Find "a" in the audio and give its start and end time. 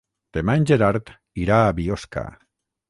1.67-1.79